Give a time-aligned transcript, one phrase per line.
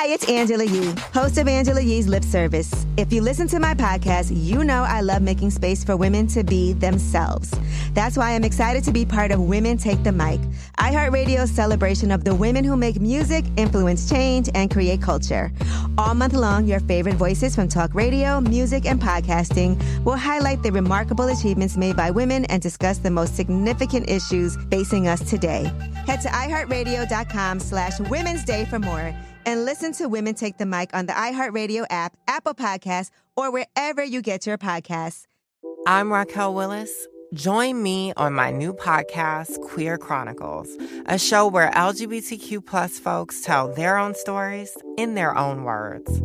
[0.00, 2.86] Hi, it's Angela Yee, host of Angela Yee's Lip Service.
[2.96, 6.44] If you listen to my podcast, you know I love making space for women to
[6.44, 7.52] be themselves.
[7.94, 10.40] That's why I'm excited to be part of Women Take the Mic,
[10.78, 15.50] iHeartRadio's celebration of the women who make music, influence change, and create culture.
[15.98, 20.70] All month long, your favorite voices from talk radio, music, and podcasting will highlight the
[20.70, 25.64] remarkable achievements made by women and discuss the most significant issues facing us today.
[26.06, 29.12] Head to iHeartRadio.com slash Women's Day for more
[29.48, 34.04] and listen to Women Take the Mic on the iHeartRadio app, Apple Podcasts, or wherever
[34.04, 35.24] you get your podcasts.
[35.86, 36.90] I'm Raquel Willis.
[37.32, 40.68] Join me on my new podcast, Queer Chronicles,
[41.06, 46.20] a show where LGBTQ plus folks tell their own stories in their own words.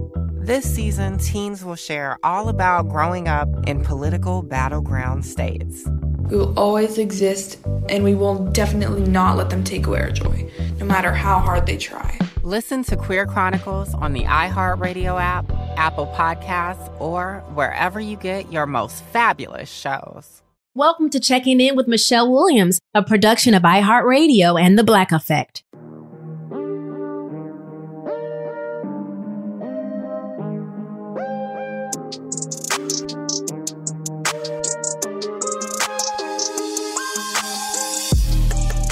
[0.45, 5.87] This season, teens will share all about growing up in political battleground states.
[6.29, 10.51] We will always exist, and we will definitely not let them take away our joy,
[10.79, 12.19] no matter how hard they try.
[12.41, 18.65] Listen to Queer Chronicles on the iHeartRadio app, Apple Podcasts, or wherever you get your
[18.65, 20.41] most fabulous shows.
[20.75, 25.62] Welcome to Checking In with Michelle Williams, a production of iHeartRadio and The Black Effect.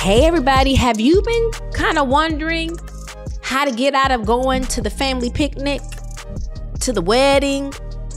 [0.01, 2.75] Hey, everybody, have you been kind of wondering
[3.43, 5.79] how to get out of going to the family picnic,
[6.79, 7.71] to the wedding?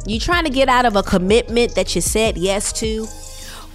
[0.07, 3.07] You trying to get out of a commitment that you said yes to?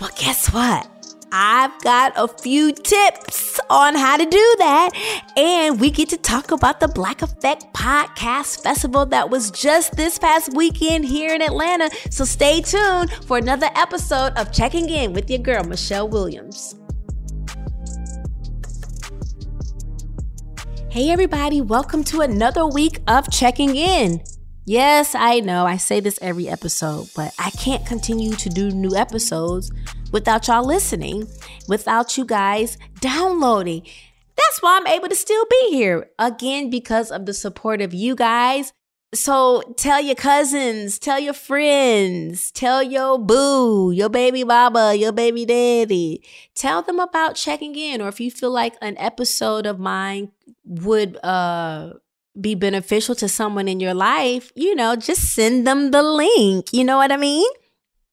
[0.02, 0.90] Well, guess what?
[1.32, 4.90] I've got a few tips on how to do that.
[5.38, 10.18] And we get to talk about the Black Effect Podcast Festival that was just this
[10.18, 11.92] past weekend here in Atlanta.
[12.10, 16.79] So stay tuned for another episode of Checking In with your girl, Michelle Williams.
[20.92, 24.24] Hey, everybody, welcome to another week of checking in.
[24.66, 28.96] Yes, I know I say this every episode, but I can't continue to do new
[28.96, 29.72] episodes
[30.12, 31.28] without y'all listening,
[31.68, 33.84] without you guys downloading.
[34.36, 38.16] That's why I'm able to still be here again because of the support of you
[38.16, 38.74] guys.
[39.14, 45.46] So tell your cousins, tell your friends, tell your boo, your baby mama, your baby
[45.46, 46.24] daddy.
[46.54, 50.32] Tell them about checking in, or if you feel like an episode of mine
[50.64, 51.94] would uh
[52.40, 56.72] be beneficial to someone in your life, you know, just send them the link.
[56.72, 57.50] You know what I mean?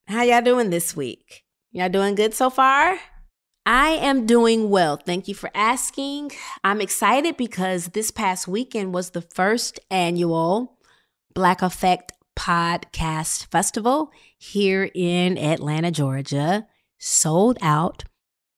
[0.06, 1.44] How y'all doing this week?
[1.72, 2.98] Y'all doing good so far?
[3.66, 4.96] I am doing well.
[4.96, 6.30] Thank you for asking.
[6.64, 10.75] I'm excited because this past weekend was the first annual
[11.36, 16.66] Black Effect Podcast Festival here in Atlanta, Georgia.
[16.98, 18.04] Sold out.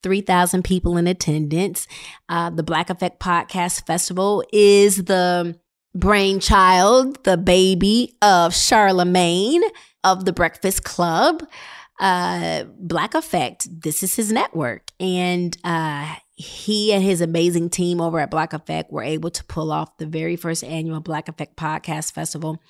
[0.04, 1.88] 3,000 people in attendance.
[2.28, 5.58] Uh, the Black Effect Podcast Festival is the
[5.92, 9.62] brainchild, the baby of Charlamagne
[10.04, 11.42] of the Breakfast Club.
[11.98, 13.66] uh, Black Effect.
[13.82, 14.92] This is his network.
[15.00, 19.72] And uh, he and his amazing team over at Black Effect were able to pull
[19.72, 22.62] off the very first annual Black Effect Podcast Festival.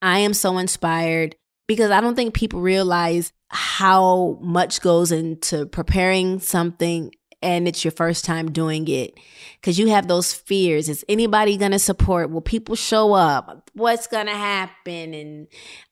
[0.00, 1.36] I am so inspired
[1.68, 7.12] because I don't think people realize how much goes into preparing something
[7.42, 9.12] and it's your first time doing it.
[9.60, 10.88] Because you have those fears.
[10.88, 12.30] Is anybody going to support?
[12.30, 13.70] Will people show up?
[13.74, 15.12] What's going to happen?
[15.12, 15.46] And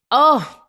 [0.09, 0.63] oh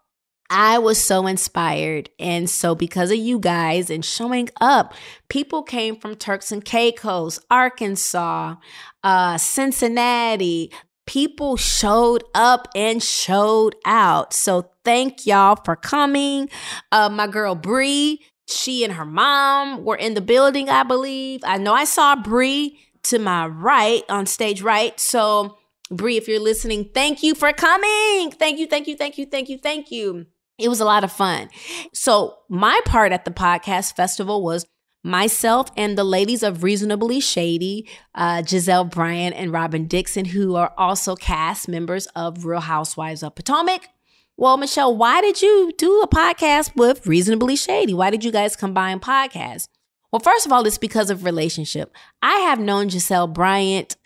[0.50, 2.10] I was so inspired.
[2.18, 4.94] And so, because of you guys and showing up,
[5.28, 8.56] people came from Turks and Caicos, Arkansas,
[9.04, 10.72] uh, Cincinnati.
[11.06, 14.34] People showed up and showed out.
[14.34, 16.50] So, thank y'all for coming.
[16.90, 21.42] Uh, my girl Bree, she and her mom were in the building, I believe.
[21.44, 24.98] I know I saw Bree to my right on stage right.
[24.98, 25.58] So,
[25.92, 28.32] Bree, if you're listening, thank you for coming.
[28.32, 30.26] Thank you, thank you, thank you, thank you, thank you.
[30.60, 31.48] It was a lot of fun.
[31.92, 34.66] So, my part at the podcast festival was
[35.02, 40.72] myself and the ladies of Reasonably Shady, uh, Gizelle Bryant and Robyn Dixon, who are
[40.76, 43.88] also cast members of Real Housewives of Potomac.
[44.36, 47.94] Well, Michelle, why did you do a podcast with Reasonably Shady?
[47.94, 49.68] Why did you guys combine podcasts?
[50.12, 51.94] Well, first of all, it's because of relationship.
[52.22, 53.96] I have known Gizelle Bryant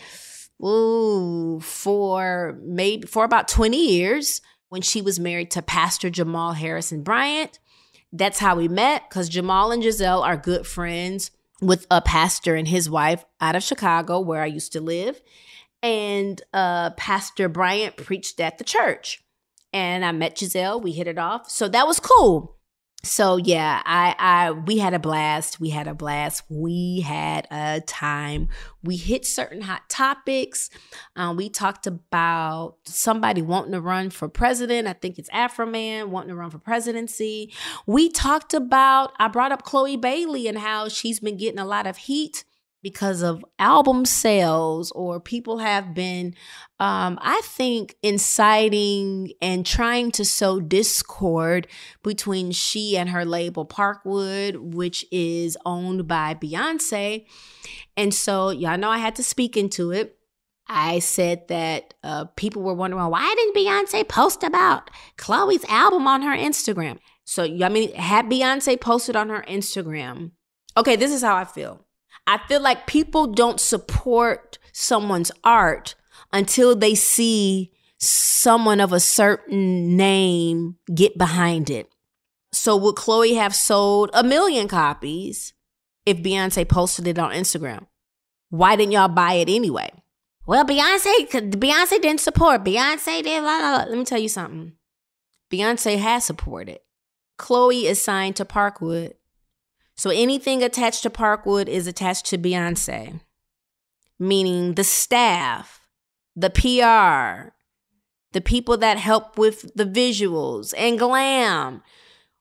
[0.62, 4.40] ooh, for maybe for about 20 years
[4.74, 7.60] when she was married to Pastor Jamal Harrison Bryant.
[8.12, 11.30] That's how we met because Jamal and Gizelle are good friends
[11.60, 15.22] with a pastor and his wife out of Chicago, where I used to live.
[15.80, 19.22] And uh, Pastor Bryant preached at the church.
[19.72, 20.82] And I met Gizelle.
[20.82, 21.48] We hit it off.
[21.48, 22.56] So that was cool
[23.04, 27.80] so yeah i i we had a blast we had a blast we had a
[27.86, 28.48] time.
[28.82, 30.70] We hit certain hot topics
[31.16, 36.30] um, we talked about somebody wanting to run for president i think it's Afroman wanting
[36.30, 37.52] to run for presidency.
[37.86, 41.86] We talked about i brought up chloe bailey and how she's been getting a lot
[41.86, 42.44] of heat
[42.84, 46.34] because of album sales or people have been
[46.78, 51.66] um, i think inciting and trying to sow discord
[52.04, 57.26] between she and her label parkwood which is owned by beyonce
[57.96, 60.16] and so y'all know i had to speak into it
[60.66, 66.22] I said that uh, people were wondering why didn't Beyonce post about Chloe's album on
[66.22, 66.98] her Instagram?
[67.25, 70.31] So, I mean, had Beyonce posted on her Instagram?
[70.76, 71.83] Okay, this is how I feel.
[72.26, 75.94] I feel like people don't support someone's art
[76.32, 81.88] until they see someone of a certain name get behind it.
[82.52, 85.54] So would Chloe have sold a million copies
[86.06, 87.86] if Beyonce posted it on Instagram?
[88.50, 89.90] Why didn't y'all buy it anyway?
[90.46, 92.64] Well, Beyonce, Beyonce didn't support.
[92.64, 93.40] Beyonce did.
[93.40, 93.90] Blah, blah, blah.
[93.90, 94.72] Let me tell you something.
[95.50, 96.80] Beyonce has supported.
[97.38, 99.14] Chloe is signed to Parkwood.
[99.96, 103.20] So anything attached to Parkwood is attached to Beyonce,
[104.19, 105.81] meaning the staff,
[106.35, 107.52] the PR,
[108.32, 111.82] the people that help with the visuals and glam.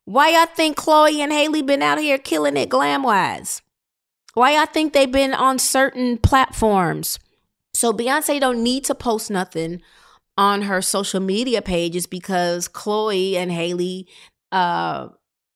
[0.06, 3.62] Why y'all think Chloe and Halle been out here killing it glam wise?
[4.34, 7.20] Why y'all think they've been on certain platforms?
[7.76, 9.82] So Beyonce don't need to post nothing
[10.38, 14.08] on her social media pages because Chloe and Halle
[14.52, 15.10] uh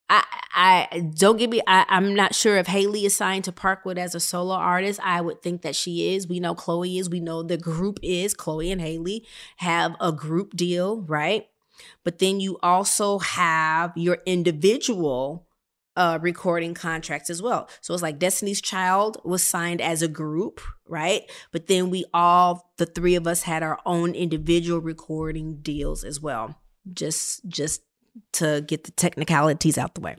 [0.09, 0.24] I,
[0.54, 1.62] I don't get me.
[1.68, 5.00] I, I'm not sure if Halle is signed to Parkwood as a solo artist.
[5.03, 6.27] I would think that she is.
[6.27, 7.10] We know Chloe is.
[7.10, 8.34] We know the group is.
[8.34, 9.25] Chloe and Halle
[9.58, 11.48] have a group deal, right?
[12.03, 15.48] But then you also have your individual
[15.98, 17.67] uh, recording contracts as well.
[17.82, 21.24] So it's like Destiny's Child was signed as a group, right?
[21.51, 26.22] But then we all, the three of us, had our own individual recording deals as
[26.22, 26.62] well.
[26.93, 27.82] Just, just
[28.33, 30.15] to get the technicalities out the way.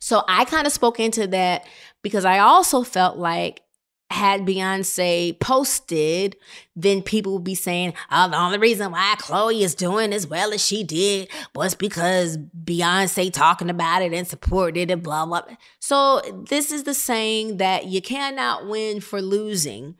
[0.00, 1.66] So I kind of spoke into that
[2.02, 3.62] because I also felt like
[4.10, 6.36] had Beyonce posted,
[6.74, 10.54] then people would be saying, oh, the only reason why Chloe is doing as well
[10.54, 15.42] as she did was because Beyonce talking about it and supported it, blah, blah.
[15.78, 19.96] So this is the saying that you cannot win for losing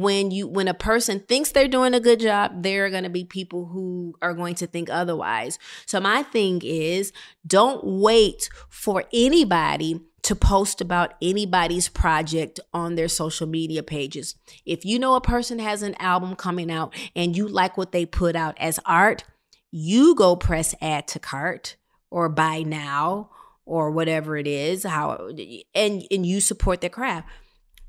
[0.00, 3.10] when you when a person thinks they're doing a good job there are going to
[3.10, 5.58] be people who are going to think otherwise.
[5.86, 7.12] So my thing is
[7.46, 14.36] don't wait for anybody to post about anybody's project on their social media pages.
[14.64, 18.06] If you know a person has an album coming out and you like what they
[18.06, 19.24] put out as art
[19.72, 21.76] you go press add to cart
[22.10, 23.30] or buy now
[23.64, 25.30] or whatever it is how
[25.74, 27.26] and and you support their craft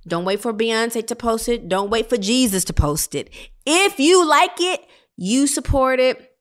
[0.07, 1.69] don't wait for Beyonce to post it.
[1.69, 3.29] Don't wait for Jesus to post it.
[3.65, 4.81] If you like it,
[5.17, 6.35] you support it.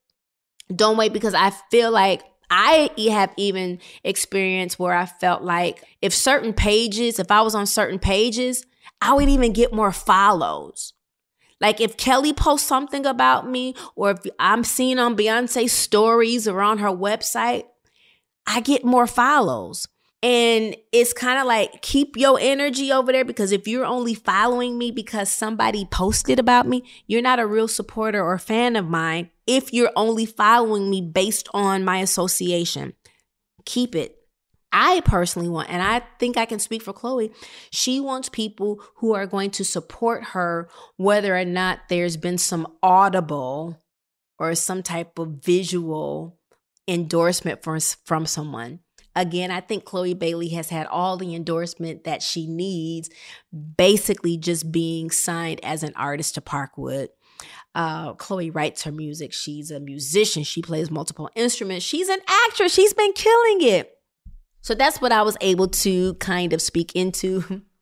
[0.74, 6.12] Don't wait because I feel like I have even experienced where I felt like if
[6.12, 8.64] certain pages, if I was on certain pages,
[9.00, 10.92] I would even get more follows.
[11.60, 16.60] Like if Kelly posts something about me, or if I'm seen on Beyonce's stories or
[16.60, 17.64] on her website,
[18.46, 19.86] I get more follows.
[20.22, 24.78] And it's kind of like keep your energy over there because if you're only following
[24.78, 29.30] me because somebody posted about me, you're not a real supporter or fan of mine
[29.48, 32.92] if you're only following me based on my association.
[33.64, 34.16] Keep it.
[34.72, 37.32] I personally want, and I think I can speak for Chloe,
[37.70, 42.66] she wants people who are going to support her, whether or not there's been some
[42.82, 43.82] audible
[44.38, 46.38] or some type of visual
[46.88, 48.80] endorsement from, from someone.
[49.14, 53.10] Again, I think Chloe Bailey has had all the endorsement that she needs,
[53.76, 57.08] basically just being signed as an artist to Parkwood.
[57.74, 59.32] Uh, Chloe writes her music.
[59.32, 60.44] She's a musician.
[60.44, 61.84] She plays multiple instruments.
[61.84, 62.72] She's an actress.
[62.72, 63.98] She's been killing it.
[64.62, 67.62] So that's what I was able to kind of speak into.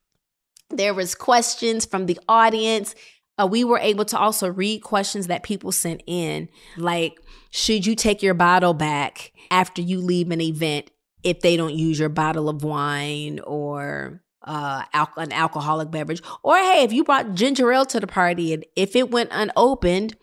[0.72, 2.94] There was questions from the audience.
[3.36, 7.20] Uh, we were able to also read questions that people sent in, like,
[7.50, 10.92] should you take your bottle back after you leave an event
[11.22, 16.22] if they don't use your bottle of wine or uh, al- an alcoholic beverage.
[16.42, 20.16] Or hey, if you brought ginger ale to the party and if it went unopened,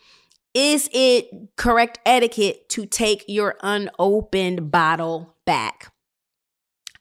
[0.54, 5.94] is it correct etiquette to take your unopened bottle back?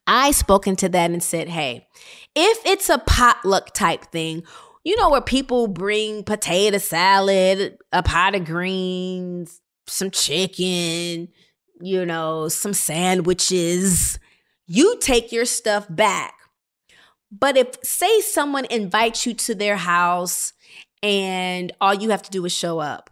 [0.06, 1.88] I spoke into that and said, hey,
[2.34, 4.44] if it's a potluck type thing,
[4.84, 11.28] you know, where people bring potato salad, a pot of greens, some chicken,
[11.80, 14.18] you know, some sandwiches,
[14.66, 16.34] you take your stuff back.
[17.30, 20.52] But if, say, someone invites you to their house
[21.02, 23.10] and all you have to do is show up,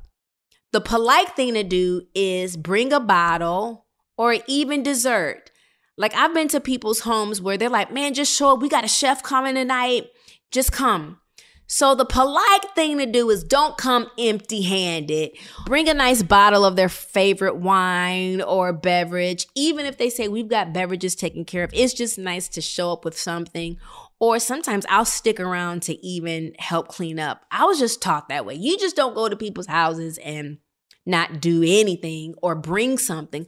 [0.72, 5.50] the polite thing to do is bring a bottle or even dessert.
[5.96, 8.60] Like I've been to people's homes where they're like, man, just show up.
[8.60, 10.06] We got a chef coming tonight.
[10.50, 11.20] Just come.
[11.66, 15.30] So the polite thing to do is don't come empty handed.
[15.66, 19.46] Bring a nice bottle of their favorite wine or beverage.
[19.54, 22.92] Even if they say we've got beverages taken care of, it's just nice to show
[22.92, 23.78] up with something.
[24.20, 27.44] Or sometimes I'll stick around to even help clean up.
[27.50, 28.54] I was just taught that way.
[28.54, 30.58] You just don't go to people's houses and
[31.06, 33.46] not do anything or bring something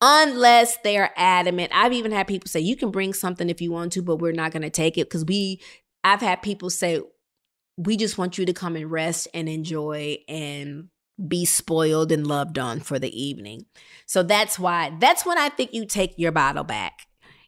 [0.00, 1.70] unless they're adamant.
[1.74, 4.32] I've even had people say, you can bring something if you want to, but we're
[4.32, 5.60] not going to take it because we,
[6.02, 7.00] I've had people say,
[7.76, 10.88] we just want you to come and rest and enjoy and
[11.28, 13.66] be spoiled and loved on for the evening.
[14.06, 17.06] So that's why that's when I think you take your bottle back.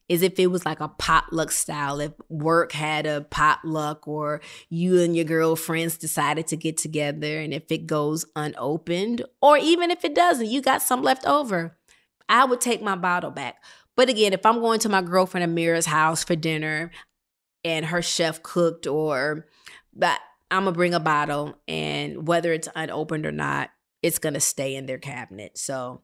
[0.08, 4.40] Is if it was like a potluck style, if work had a potluck or
[4.70, 9.90] you and your girlfriends decided to get together and if it goes unopened, or even
[9.90, 11.76] if it doesn't, you got some left over,
[12.28, 13.56] I would take my bottle back.
[13.96, 16.92] But again, if I'm going to my girlfriend Amira's house for dinner
[17.64, 19.46] and her chef cooked or
[19.96, 23.70] but I'm gonna bring a bottle, and whether it's unopened or not,
[24.02, 25.58] it's gonna stay in their cabinet.
[25.58, 26.02] So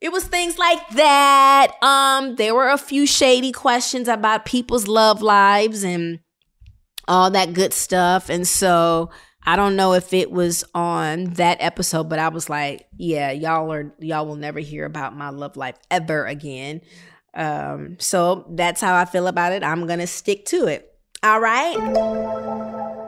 [0.00, 1.72] it was things like that.
[1.82, 6.20] Um, there were a few shady questions about people's love lives and
[7.08, 8.28] all that good stuff.
[8.28, 9.10] And so
[9.44, 13.72] I don't know if it was on that episode, but I was like, yeah, y'all
[13.72, 16.82] are y'all will never hear about my love life ever again.
[17.34, 19.64] Um, so that's how I feel about it.
[19.64, 20.94] I'm gonna stick to it.
[21.22, 23.07] All right.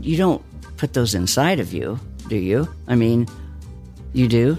[0.00, 0.42] You don't
[0.76, 2.68] put those inside of you, do you?
[2.86, 3.26] I mean,
[4.12, 4.58] you do?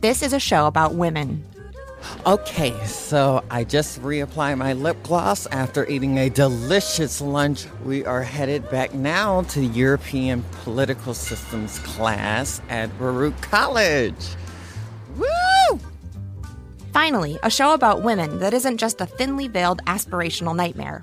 [0.00, 1.44] This is a show about women.
[2.26, 7.66] Okay, so I just reapply my lip gloss after eating a delicious lunch.
[7.84, 14.34] We are headed back now to European Political Systems class at Baruch College.
[15.16, 15.80] Woo!
[16.92, 21.02] Finally, a show about women that isn't just a thinly veiled aspirational nightmare.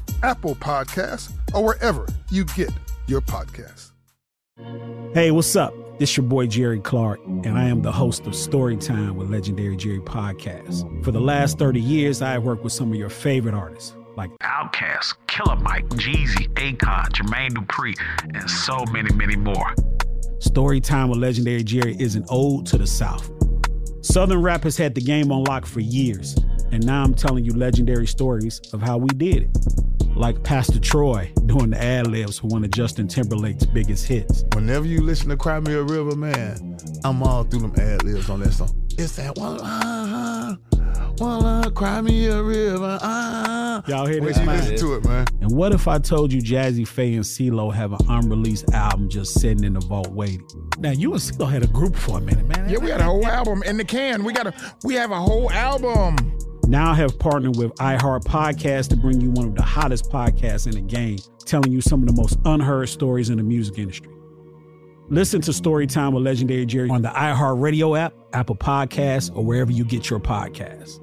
[0.23, 2.69] Apple Podcasts, or wherever you get
[3.07, 3.91] your podcasts.
[5.13, 5.73] Hey, what's up?
[5.99, 9.99] This your boy Jerry Clark, and I am the host of Storytime with Legendary Jerry
[9.99, 11.03] Podcast.
[11.03, 14.31] For the last 30 years, I have worked with some of your favorite artists, like
[14.43, 17.93] Outkast, Killer Mike, Jeezy, Akon, Jermaine Dupri,
[18.35, 19.73] and so many, many more.
[20.39, 23.29] Storytime with Legendary Jerry is an ode to the South.
[24.01, 26.35] Southern rap has had the game on lock for years,
[26.71, 29.57] and now I'm telling you legendary stories of how we did it.
[30.15, 34.43] Like Pastor Troy doing the ad libs for one of Justin Timberlake's biggest hits.
[34.53, 38.29] Whenever you listen to Cry Me a River, man, I'm all through them ad libs
[38.29, 38.69] on that song.
[38.97, 40.55] It's that one, uh,
[41.17, 43.81] one, uh, Cry Me a River, uh.
[43.87, 45.27] Y'all hear When this, you listen to it, man.
[45.39, 49.39] And what if I told you Jazze Pha and CeeLo have an unreleased album just
[49.39, 50.45] sitting in the vault waiting?
[50.77, 52.69] Now, you and CeeLo had a group for a minute, man.
[52.69, 54.23] Yeah, we got a whole album in the can.
[54.23, 54.53] We got a,
[54.83, 56.37] we have a whole album.
[56.71, 60.71] Now have partnered with iHeart Podcast to bring you one of the hottest podcasts in
[60.71, 64.13] the game, telling you some of the most unheard stories in the music industry.
[65.09, 69.69] Listen to Storytime with Legendary Jerry on the iHeart Radio app, Apple Podcasts, or wherever
[69.69, 71.00] you get your podcasts.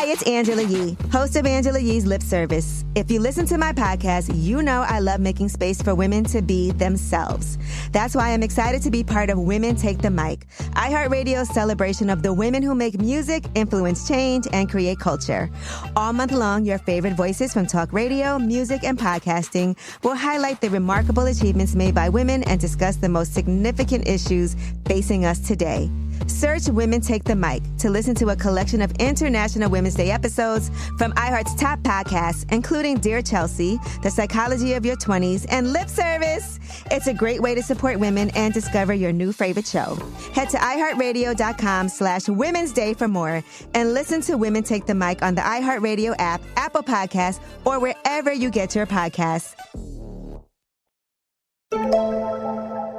[0.00, 2.86] Hi, it's Angela Yee, host of Angela Yee's Lip Service.
[2.94, 6.40] If you listen to my podcast, you know I love making space for women to
[6.40, 7.58] be themselves.
[7.92, 12.22] That's why I'm excited to be part of Women Take the Mic, iHeartRadio's celebration of
[12.22, 15.50] the women who make music, influence change, and create culture.
[15.94, 20.70] All month long, your favorite voices from talk radio, music, and podcasting will highlight the
[20.70, 25.90] remarkable achievements made by women and discuss the most significant issues facing us today.
[26.26, 30.70] Search Women Take the Mic to listen to a collection of International Women's Day episodes
[30.98, 36.58] from iHeart's top podcasts, including Dear Chelsea, The Psychology of Your 20s, and Lip Service.
[36.90, 39.96] It's a great way to support women and discover your new favorite show.
[40.34, 43.42] Head to iHeartRadio.com slash Women's Day for more
[43.74, 48.32] and listen to Women Take the Mic on the iHeartRadio app, Apple Podcasts, or wherever
[48.32, 49.54] you get your podcasts.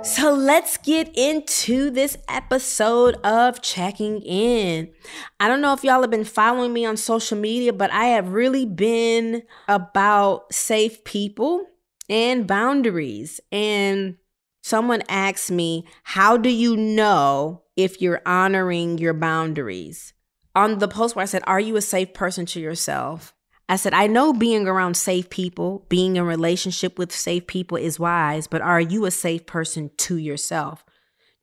[0.04, 4.92] So let's get into this episode of Checking In.
[5.40, 8.30] I don't know if y'all have been following me on social media, but I have
[8.30, 11.68] really been about safe people
[12.10, 13.40] and boundaries.
[13.52, 14.18] And
[14.64, 20.14] someone asked me, How do you know if you're honoring your boundaries?
[20.56, 23.36] On the post where I said, Are you a safe person to yourself?
[23.72, 27.98] I said, I know being around safe people, being in relationship with safe people is
[27.98, 30.84] wise, but are you a safe person to yourself?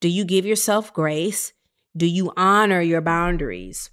[0.01, 1.55] Do you give yourself grace?
[1.97, 3.89] Do you honor your boundaries?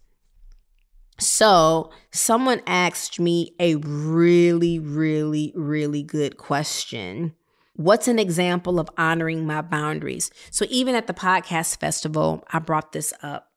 [1.18, 7.36] So, someone asked me a really, really, really good question.
[7.78, 10.30] What's an example of honoring my boundaries?
[10.52, 13.48] So, even at the podcast festival, I brought this up.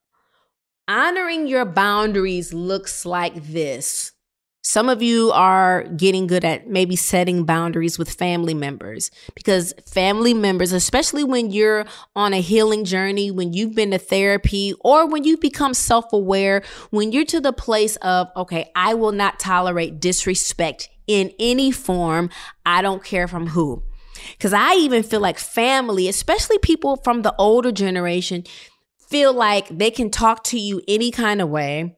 [0.87, 4.12] honoring your boundaries looks like this.
[4.68, 10.35] Some of you are getting good at maybe setting boundaries with family members because family
[10.35, 15.24] members, especially when you're on a healing journey, when you've been to therapy, or when
[15.24, 20.00] you've become self aware, when you're to the place of, okay, I will not tolerate
[20.00, 22.28] disrespect in any form.
[22.66, 23.83] I don't care from who.
[24.33, 28.44] Because I even feel like family, especially people from the older generation,
[28.98, 31.96] feel like they can talk to you any kind of way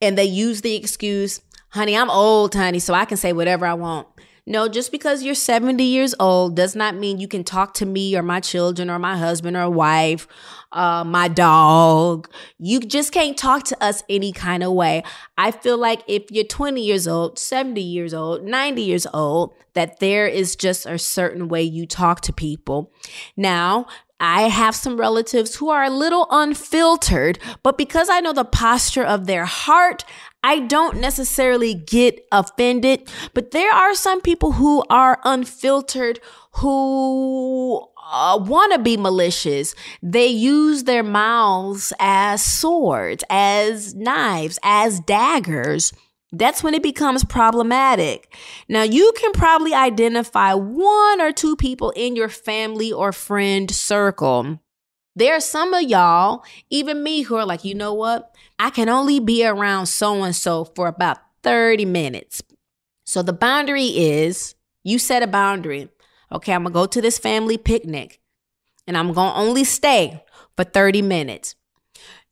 [0.00, 1.40] and they use the excuse,
[1.70, 4.08] honey, I'm old, honey, so I can say whatever I want.
[4.46, 8.16] No, just because you're 70 years old does not mean you can talk to me
[8.16, 10.26] or my children or my husband or wife,
[10.72, 12.28] uh, my dog.
[12.58, 15.04] You just can't talk to us any kind of way.
[15.38, 20.00] I feel like if you're 20 years old, 70 years old, 90 years old, that
[20.00, 22.92] there is just a certain way you talk to people.
[23.36, 23.86] Now,
[24.20, 29.04] I have some relatives who are a little unfiltered, but because I know the posture
[29.04, 30.04] of their heart,
[30.42, 33.10] I don't necessarily get offended.
[33.34, 36.20] But there are some people who are unfiltered
[36.52, 39.74] who uh, want to be malicious.
[40.02, 45.92] They use their mouths as swords, as knives, as daggers.
[46.32, 48.36] That's when it becomes problematic.
[48.68, 54.60] Now, you can probably identify one or two people in your family or friend circle.
[55.16, 58.34] There are some of y'all, even me, who are like, you know what?
[58.60, 62.42] I can only be around so and so for about 30 minutes.
[63.04, 65.88] So the boundary is you set a boundary.
[66.30, 68.20] Okay, I'm gonna go to this family picnic
[68.86, 70.22] and I'm gonna only stay
[70.56, 71.56] for 30 minutes.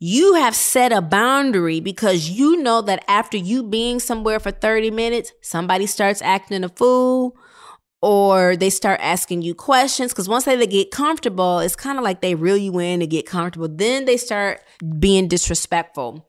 [0.01, 4.93] You have set a boundary because you know that after you being somewhere for 30
[4.93, 7.37] minutes, somebody starts acting a fool
[8.01, 10.13] or they start asking you questions.
[10.13, 13.27] Because once they get comfortable, it's kind of like they reel you in to get
[13.27, 13.69] comfortable.
[13.69, 14.61] Then they start
[15.01, 16.29] being disrespectful.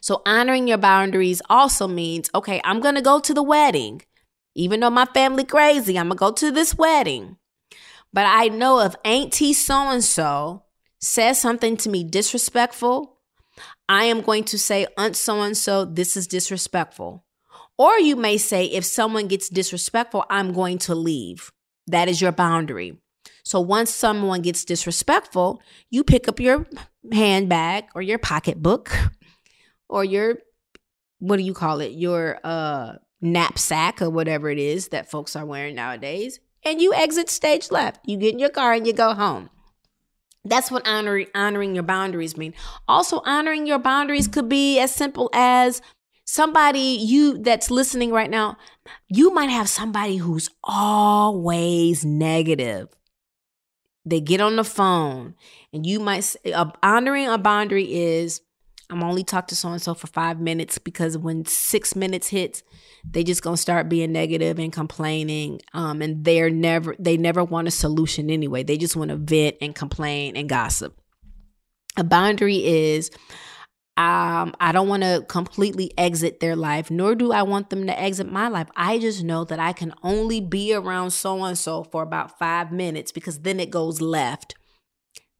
[0.00, 4.02] So honoring your boundaries also means, okay, I'm going to go to the wedding.
[4.56, 7.36] Even though my family crazy, I'm going to go to this wedding.
[8.12, 10.63] But I know if auntie so and so
[11.04, 13.18] says something to me disrespectful,
[13.88, 17.24] I am going to say, Aunt so and so, this is disrespectful.
[17.76, 21.52] Or you may say, if someone gets disrespectful, I'm going to leave.
[21.86, 22.96] That is your boundary.
[23.44, 26.66] So once someone gets disrespectful, you pick up your
[27.12, 28.96] handbag or your pocketbook
[29.88, 30.38] or your,
[31.18, 31.92] what do you call it?
[31.92, 36.40] Your uh, knapsack or whatever it is that folks are wearing nowadays.
[36.64, 38.00] And you exit stage left.
[38.06, 39.50] You get in your car and you go home.
[40.44, 42.54] That's what honoring honoring your boundaries mean.
[42.86, 45.80] Also, honoring your boundaries could be as simple as
[46.26, 48.56] somebody you that's listening right now.
[49.08, 52.88] You might have somebody who's always negative.
[54.04, 55.34] They get on the phone,
[55.72, 58.42] and you might uh, honoring a boundary is
[58.90, 62.62] I'm only talk to so and so for five minutes because when six minutes hits,
[63.08, 65.60] they just gonna start being negative and complaining.
[65.72, 68.62] Um, and they're never they never want a solution anyway.
[68.62, 70.98] They just want to vent and complain and gossip.
[71.96, 73.10] A boundary is
[73.96, 77.98] um, I don't want to completely exit their life, nor do I want them to
[77.98, 78.68] exit my life.
[78.74, 82.72] I just know that I can only be around so and so for about five
[82.72, 84.56] minutes because then it goes left.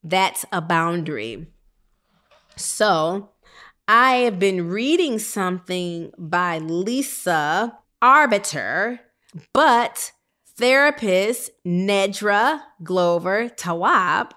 [0.04, 1.48] That's a boundary.
[2.57, 3.30] So,
[3.87, 9.01] I have been reading something by Lisa Arbiter,
[9.53, 10.12] but
[10.57, 14.31] therapist Nedra Glover Tawwab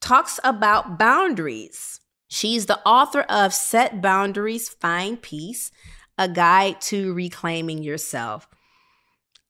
[0.00, 2.00] talks about boundaries.
[2.28, 5.70] She's the author of Set Boundaries, Find Peace,
[6.16, 8.48] a guide to reclaiming yourself.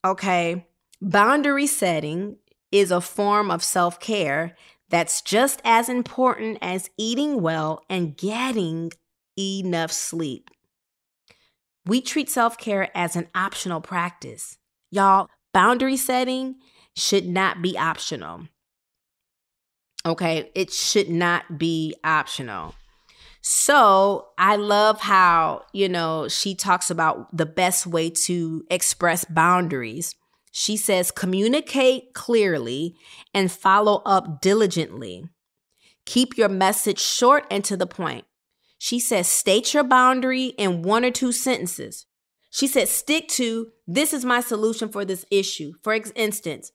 [0.05, 0.67] Okay,
[1.01, 2.37] boundary setting
[2.73, 4.57] is a form of self care
[4.89, 8.91] that's just as important as eating well and getting
[9.41, 10.51] enough sleep.
[11.87, 14.59] We treat self care as an optional practice.
[14.91, 16.57] Y'all, boundary setting
[16.97, 18.49] should not be optional.
[20.05, 22.75] Okay, it should not be optional.
[23.43, 30.15] So I love how, you know, she talks about the best way to express boundaries.
[30.53, 32.97] She says, communicate clearly
[33.33, 35.25] and follow up diligently.
[36.07, 38.25] Keep your message short and to the point.
[38.83, 42.07] She says, state your boundary in one or two sentences.
[42.51, 45.75] She said, stick to this is my solution for this issue.
[45.83, 46.73] For instance,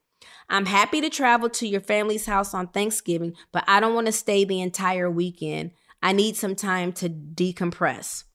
[0.47, 4.11] I'm happy to travel to your family's house on Thanksgiving, but I don't want to
[4.11, 5.71] stay the entire weekend.
[6.03, 8.25] I need some time to decompress.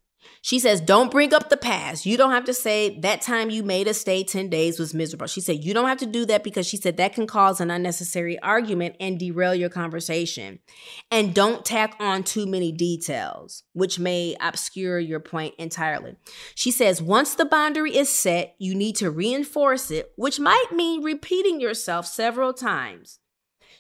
[0.43, 2.07] She says, Don't bring up the past.
[2.07, 5.27] You don't have to say that time you made us stay 10 days was miserable.
[5.27, 7.71] She said, You don't have to do that because she said that can cause an
[7.71, 10.61] unnecessary argument and derail your conversation.
[11.11, 16.17] And don't tack on too many details, which may obscure your point entirely.
[16.55, 21.03] She says, Once the boundary is set, you need to reinforce it, which might mean
[21.03, 23.19] repeating yourself several times.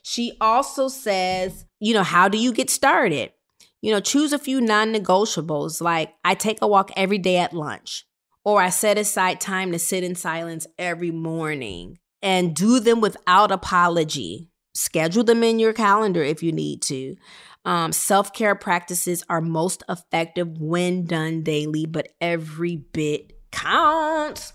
[0.02, 3.32] She also says, You know, how do you get started?
[3.82, 7.54] You know, choose a few non negotiables like I take a walk every day at
[7.54, 8.04] lunch,
[8.44, 13.50] or I set aside time to sit in silence every morning and do them without
[13.50, 14.50] apology.
[14.74, 17.16] Schedule them in your calendar if you need to.
[17.64, 24.52] Um, Self care practices are most effective when done daily, but every bit counts.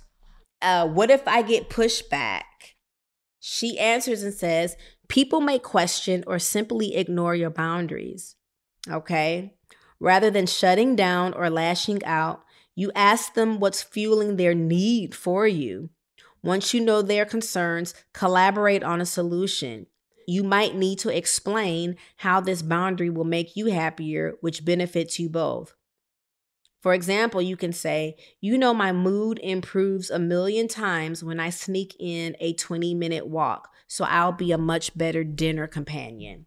[0.62, 2.44] Uh, what if I get pushback?
[3.40, 4.76] She answers and says,
[5.08, 8.35] People may question or simply ignore your boundaries.
[8.90, 9.54] Okay.
[10.00, 12.44] Rather than shutting down or lashing out,
[12.76, 15.90] you ask them what's fueling their need for you.
[16.44, 19.88] Once you know their concerns, collaborate on a solution.
[20.28, 25.30] You might need to explain how this boundary will make you happier, which benefits you
[25.30, 25.76] both.
[26.82, 31.50] For example, you can say, You know, my mood improves a million times when I
[31.50, 36.46] sneak in a 20 minute walk, so I'll be a much better dinner companion.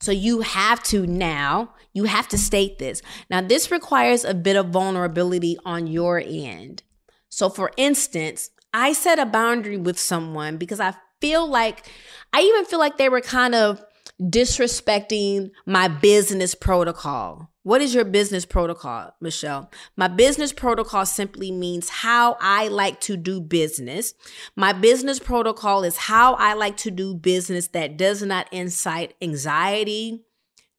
[0.00, 3.02] So you have to now, you have to state this.
[3.28, 6.82] Now, this requires a bit of vulnerability on your end.
[7.28, 11.90] So, for instance, I set a boundary with someone because I feel like,
[12.32, 13.84] I even feel like they were kind of
[14.20, 17.50] disrespecting my business protocol.
[17.62, 19.70] What is your business protocol, Michelle?
[19.94, 24.14] My business protocol simply means how I like to do business.
[24.56, 30.24] My business protocol is how I like to do business that does not incite anxiety,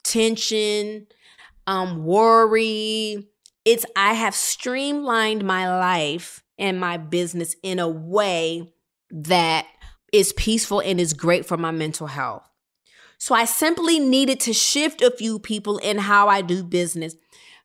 [0.03, 1.05] tension,
[1.67, 3.27] um, worry.
[3.63, 8.73] It's I have streamlined my life and my business in a way
[9.11, 9.67] that
[10.11, 12.50] is peaceful and is great for my mental health.
[13.21, 17.15] So I simply needed to shift a few people in how I do business.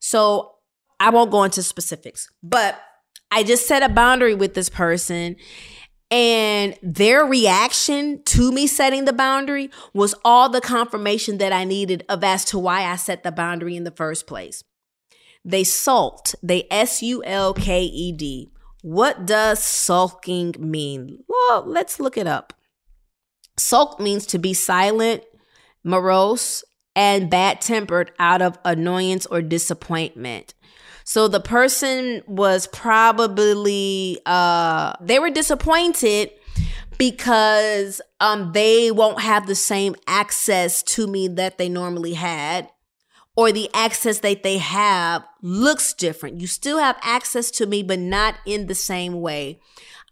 [0.01, 0.57] So
[1.01, 2.79] I won't go into specifics, but
[3.31, 5.37] I just set a boundary with this person.
[6.11, 12.05] And their reaction to me setting the boundary was all the confirmation that I needed
[12.07, 14.63] of as to why I set the boundary in the first place.
[15.43, 16.35] They sulked.
[16.43, 18.51] They S U L K E D.
[18.83, 21.25] What does sulking mean?
[21.27, 22.53] Well, let's look it up.
[23.57, 25.25] Sulk means to be silent,
[25.87, 26.65] morose,
[26.97, 30.55] and bad tempered out of annoyance or disappointment.
[31.05, 36.31] So the person was probably uh they were disappointed
[36.99, 42.71] because um they won't have the same access to me that they normally had
[43.37, 46.41] or the access that they have looks different.
[46.41, 49.61] You still have access to me but not in the same way.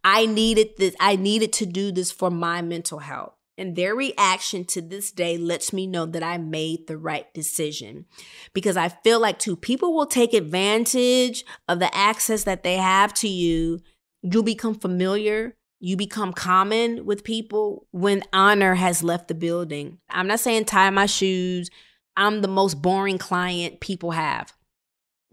[0.04, 3.34] I needed this I needed to do this for my mental health.
[3.56, 8.06] And their reaction to this day lets me know that I made the right decision.
[8.52, 13.14] Because I feel like, two people will take advantage of the access that they have
[13.14, 13.80] to you.
[14.22, 15.56] You'll become familiar.
[15.78, 19.98] You become common with people when honor has left the building.
[20.10, 21.70] I'm not saying tie my shoes.
[22.16, 24.52] I'm the most boring client people have.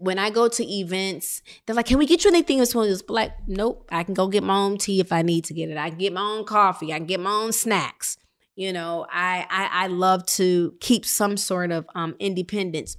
[0.02, 3.04] When I go to events, they're like, "Can we get you anything?" This one is
[3.08, 5.76] like, "Nope, I can go get my own tea if I need to get it.
[5.76, 6.92] I can get my own coffee.
[6.92, 8.18] I can get my own snacks."
[8.56, 12.96] You know, I I, I love to keep some sort of um, independence.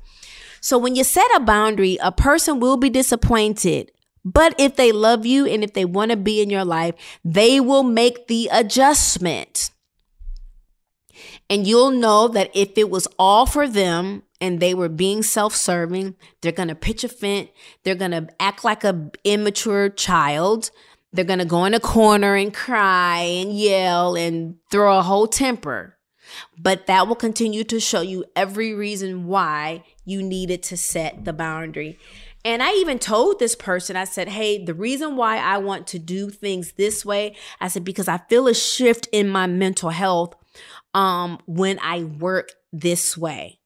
[0.61, 3.91] So when you set a boundary, a person will be disappointed.
[4.25, 7.59] But if they love you and if they want to be in your life, they
[7.59, 9.72] will make the adjustment.
[11.49, 16.15] And you'll know that if it was all for them and they were being self-serving,
[16.41, 17.53] they're going to pitch a fit,
[17.83, 20.71] they're going to act like a immature child,
[21.11, 25.27] they're going to go in a corner and cry and yell and throw a whole
[25.27, 25.97] temper.
[26.57, 31.33] But that will continue to show you every reason why you needed to set the
[31.33, 31.99] boundary.
[32.45, 35.99] And I even told this person, I said, hey, the reason why I want to
[35.99, 40.35] do things this way, I said, because I feel a shift in my mental health
[40.93, 43.59] um, when I work this way.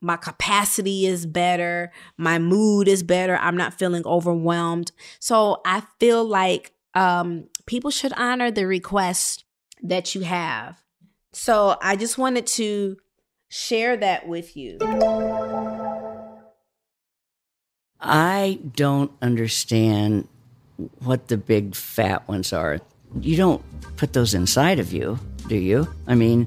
[0.00, 1.90] My capacity is better.
[2.16, 3.36] My mood is better.
[3.36, 4.92] I'm not feeling overwhelmed.
[5.18, 9.44] So I feel like um, people should honor the request
[9.82, 10.82] that you have.
[11.32, 12.96] So I just wanted to
[13.48, 14.78] share that with you.
[18.00, 20.28] I don't understand
[21.00, 22.78] what the big fat ones are.
[23.20, 23.62] You don't
[23.96, 25.88] put those inside of you, do you?
[26.06, 26.46] I mean,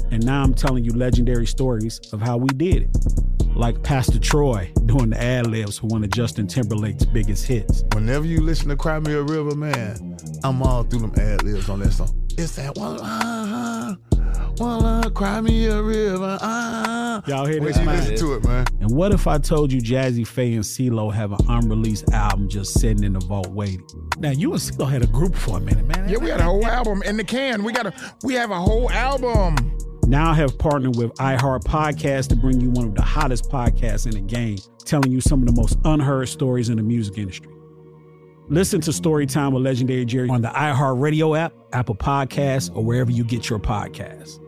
[0.11, 3.55] and now I'm telling you legendary stories of how we did it.
[3.55, 7.83] Like Pastor Troy doing the ad libs for one of Justin Timberlake's biggest hits.
[7.93, 11.69] Whenever you listen to Cry Me a River, man, I'm all through them ad libs
[11.69, 12.09] on that song.
[12.37, 12.97] It's that one
[14.57, 16.37] one line, cry me a river.
[16.41, 17.23] Ah.
[17.25, 17.77] Y'all hear When this?
[17.79, 18.65] you listen to it, man.
[18.79, 22.79] And what if I told you Jazze Pha and CeeLo have an unreleased album just
[22.79, 23.85] sitting in the vault waiting?
[24.19, 26.07] Now you and CeeLo had a group for a minute, man.
[26.07, 27.63] Yeah, we got a whole album in the can.
[27.63, 27.93] We got a
[28.23, 29.55] we have a whole album.
[30.07, 34.11] Now have partnered with iHeart Podcast to bring you one of the hottest podcasts in
[34.11, 37.51] the game, telling you some of the most unheard stories in the music industry.
[38.49, 43.09] Listen to Storytime with Legendary Jerry on the iHeart Radio app, Apple Podcasts, or wherever
[43.09, 44.40] you get your podcasts.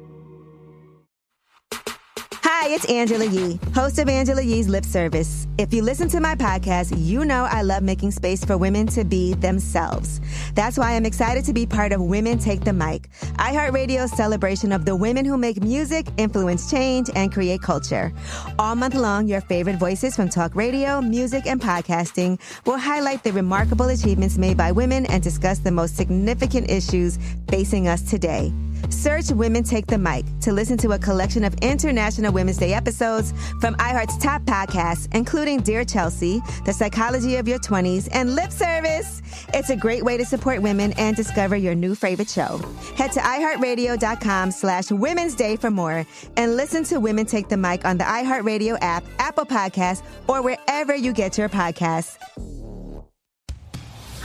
[2.63, 5.47] Hi, it's Angela Yee, host of Angela Yee's Lip Service.
[5.57, 9.03] If you listen to my podcast, you know I love making space for women to
[9.03, 10.21] be themselves.
[10.55, 14.85] That's why I'm excited to be part of Women Take the Mic, iHeartRadio's celebration of
[14.85, 18.13] the women who make music, influence change, and create culture.
[18.57, 23.33] All month long, your favorite voices from talk radio, music, and podcasting will highlight the
[23.33, 28.53] remarkable achievements made by women and discuss the most significant issues facing us today.
[28.89, 33.33] Search Women Take the Mic to listen to a collection of International Women's Day episodes
[33.59, 39.21] from iHeart's top podcasts, including Dear Chelsea, The Psychology of Your 20s, and Lip Service.
[39.53, 42.57] It's a great way to support women and discover your new favorite show.
[42.95, 46.05] Head to iHeartRadio.com slash Women's Day for more
[46.37, 50.95] and listen to Women Take the Mic on the iHeartRadio app, Apple Podcasts, or wherever
[50.95, 52.17] you get your podcasts.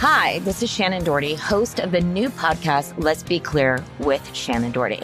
[0.00, 4.72] Hi, this is Shannen Doherty, host of the new podcast, Let's Be Clear with Shannen
[4.72, 5.02] Doherty.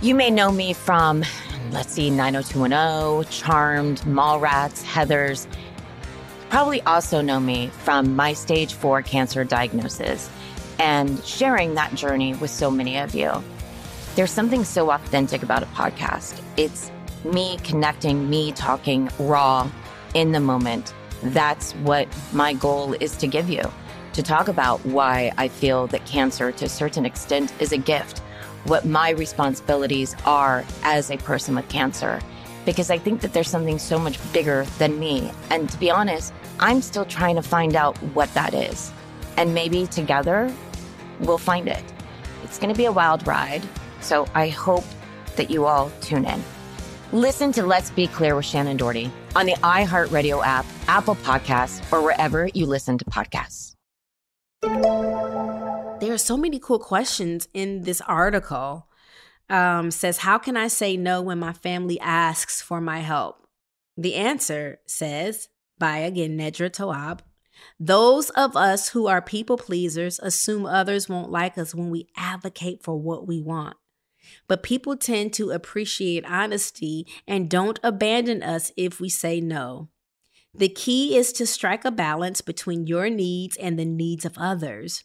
[0.00, 1.22] You may know me from,
[1.72, 5.46] let's see, 90210, Charmed, Mallrats, Heathers.
[6.48, 10.30] Probably also know me from my stage four cancer diagnosis
[10.78, 13.30] and sharing that journey with so many of you.
[14.14, 16.40] There's something so authentic about a podcast.
[16.56, 16.90] It's
[17.24, 19.70] me connecting, me talking raw
[20.14, 20.94] in the moment.
[21.24, 23.70] That's what my goal is to give you
[24.12, 28.18] to talk about why I feel that cancer, to a certain extent, is a gift,
[28.64, 32.20] what my responsibilities are as a person with cancer.
[32.64, 35.30] Because I think that there's something so much bigger than me.
[35.50, 38.92] And to be honest, I'm still trying to find out what that is.
[39.36, 40.52] And maybe together
[41.20, 41.82] we'll find it.
[42.44, 43.62] It's going to be a wild ride.
[44.00, 44.84] So I hope
[45.36, 46.42] that you all tune in.
[47.12, 52.02] Listen to Let's Be Clear with Shannen Doherty on the iHeartRadio app, Apple Podcasts, or
[52.02, 53.74] wherever you listen to podcasts.
[54.62, 58.88] There are so many cool questions in this article.
[59.50, 63.46] Um, says, How can I say no when my family asks for my help?
[63.96, 65.48] The answer says,
[65.78, 67.20] by again Nedra Tawwab,
[67.78, 72.82] those of us who are people pleasers assume others won't like us when we advocate
[72.82, 73.76] for what we want.
[74.46, 79.88] But people tend to appreciate honesty and don't abandon us if we say no.
[80.54, 85.04] The key is to strike a balance between your needs and the needs of others.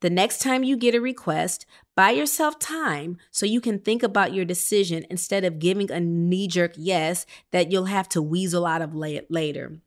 [0.00, 1.64] The next time you get a request,
[1.96, 6.46] buy yourself time so you can think about your decision instead of giving a knee
[6.46, 9.78] jerk yes that you'll have to weasel out of later.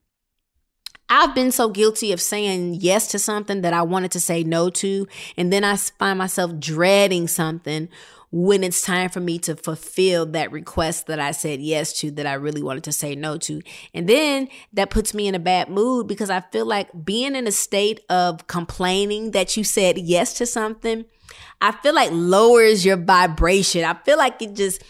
[1.09, 4.69] I've been so guilty of saying yes to something that I wanted to say no
[4.71, 7.89] to, and then I find myself dreading something
[8.31, 12.25] when it's time for me to fulfill that request that I said yes to that
[12.25, 13.61] I really wanted to say no to.
[13.93, 17.47] And then that puts me in a bad mood because I feel like being in
[17.47, 21.05] a state of complaining that you said yes to something,
[21.61, 23.85] I feel like lowers your vibration.
[23.85, 24.83] I feel like it just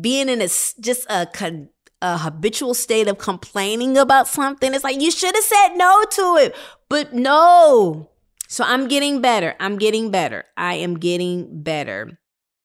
[0.00, 1.70] being in a just a con-
[2.02, 4.74] a habitual state of complaining about something.
[4.74, 6.56] It's like you should have said no to it,
[6.88, 8.10] but no.
[8.48, 9.54] So I'm getting better.
[9.58, 10.44] I'm getting better.
[10.56, 12.18] I am getting better.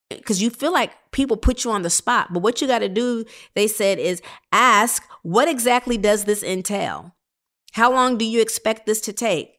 [0.10, 2.34] Because you feel like people put you on the spot.
[2.34, 3.26] But what you got to do,
[3.56, 4.22] they said, is
[4.52, 7.16] ask, what exactly does this entail?
[7.74, 9.54] How long do you expect this to take?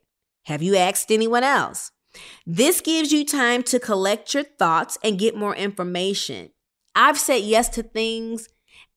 [0.44, 1.90] Have you asked anyone else?
[2.46, 6.50] This gives you time to collect your thoughts and get more information.
[6.94, 8.48] I've said yes to things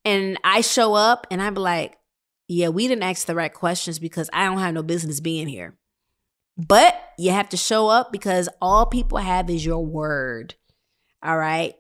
[0.05, 1.97] and I show up and I'm like,
[2.47, 5.75] yeah, we didn't ask the right questions because I don't have no business being here.
[6.57, 10.53] But you have to show up because all people have is your word.
[11.23, 11.73] All right.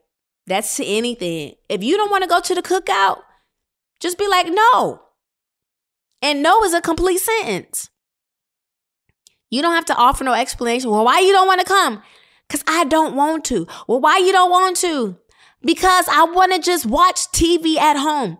[0.47, 1.53] That's to anything.
[1.69, 3.19] If you don't want to go to the cookout,
[3.99, 5.01] just be like, no.
[6.21, 7.89] And no is a complete sentence.
[9.49, 10.89] You don't have to offer no explanation.
[10.89, 12.01] Well, why you don't want to come?
[12.47, 13.67] Because I don't want to.
[13.87, 15.17] Well, why you don't want to?
[15.65, 18.37] Because I want to just watch TV at home.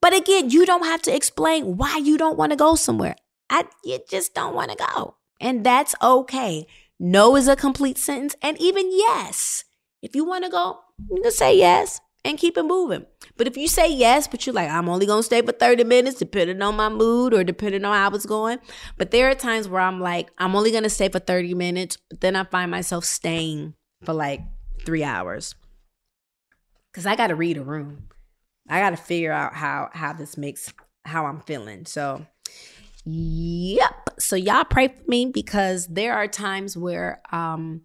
[0.00, 3.16] But again, you don't have to explain why you don't want to go somewhere.
[3.50, 5.16] I you just don't want to go.
[5.40, 6.66] And that's okay.
[7.00, 9.64] No is a complete sentence and even yes.
[10.02, 10.78] If you want to go,
[11.10, 13.06] you can say yes and keep it moving.
[13.36, 16.18] But if you say yes, but you're like, I'm only to stay for 30 minutes,
[16.18, 18.58] depending on my mood or depending on how it's going.
[18.96, 22.20] But there are times where I'm like, I'm only to stay for 30 minutes, but
[22.20, 23.74] then I find myself staying
[24.04, 24.40] for like
[24.84, 25.54] three hours
[26.98, 28.08] because I got to read a room.
[28.68, 30.72] I got to figure out how how this makes
[31.04, 31.86] how I'm feeling.
[31.86, 32.26] So,
[33.04, 34.10] yep.
[34.18, 37.82] So y'all pray for me because there are times where um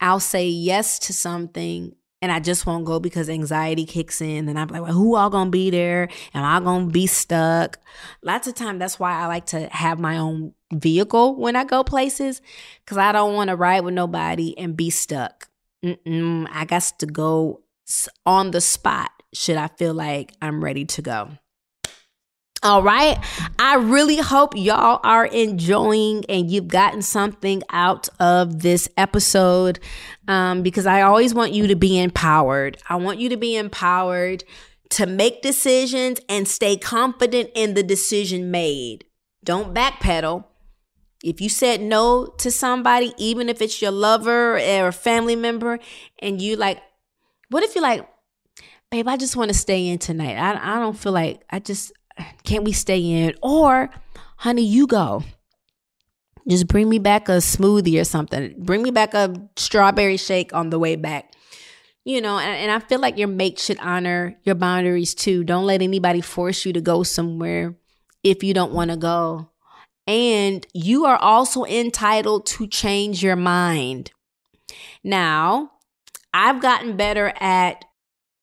[0.00, 4.58] I'll say yes to something and I just won't go because anxiety kicks in and
[4.58, 6.08] I'm like, well, who all gonna be there?
[6.34, 7.78] Am I gonna be stuck?
[8.24, 11.84] Lots of time that's why I like to have my own vehicle when I go
[11.84, 12.42] places
[12.84, 15.48] because I don't want to ride with nobody and be stuck.
[15.84, 17.61] Mm-mm, I got to go
[18.26, 21.30] on the spot should I feel like I'm ready to go.
[22.64, 23.18] All right.
[23.58, 29.80] I really hope y'all are enjoying and you've gotten something out of this episode
[30.28, 32.78] um, because I always want you to be empowered.
[32.88, 34.44] I want you to be empowered
[34.90, 39.06] to make decisions and stay confident in the decision made.
[39.42, 40.44] Don't backpedal.
[41.24, 45.80] If you said no to somebody, even if it's your lover or a family member,
[46.20, 46.80] and you like,
[47.52, 48.08] what if you're like,
[48.90, 50.36] babe, I just want to stay in tonight.
[50.36, 51.92] I, I don't feel like I just
[52.44, 53.34] can't we stay in?
[53.42, 53.90] Or,
[54.36, 55.22] honey, you go.
[56.48, 58.54] Just bring me back a smoothie or something.
[58.58, 61.32] Bring me back a strawberry shake on the way back.
[62.04, 65.44] You know, and, and I feel like your mate should honor your boundaries too.
[65.44, 67.76] Don't let anybody force you to go somewhere
[68.24, 69.50] if you don't want to go.
[70.08, 74.10] And you are also entitled to change your mind.
[75.04, 75.71] Now,
[76.34, 77.84] I've gotten better at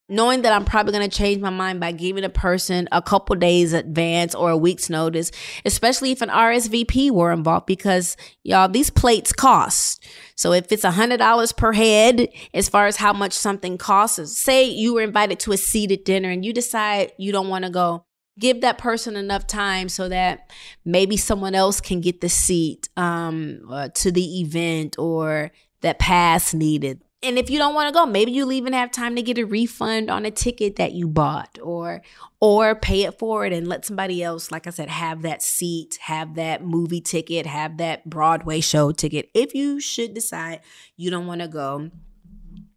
[0.09, 3.35] knowing that I'm probably going to change my mind by giving a person a couple
[3.35, 5.31] days advance or a week's notice,
[5.63, 10.03] especially if an RSVP were involved because y'all these plates cost.
[10.35, 14.63] So if it's a $100 per head as far as how much something costs, say
[14.63, 18.03] you were invited to a seated dinner and you decide you don't want to go,
[18.39, 20.49] give that person enough time so that
[20.85, 26.53] maybe someone else can get the seat um, uh, to the event or that pass
[26.53, 29.37] needed and if you don't want to go, maybe you'll even have time to get
[29.37, 32.01] a refund on a ticket that you bought or
[32.39, 36.35] or pay it forward and let somebody else, like I said, have that seat, have
[36.35, 39.29] that movie ticket, have that Broadway show ticket.
[39.33, 40.61] If you should decide
[40.95, 41.91] you don't want to go,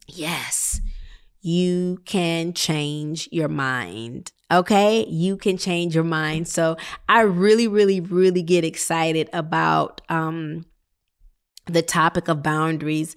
[0.09, 0.81] yes,
[1.41, 4.33] you can change your mind.
[4.51, 6.49] Okay, you can change your mind.
[6.49, 6.77] So
[7.09, 10.67] I really, really, really get excited about um
[11.67, 13.15] the topic of boundaries.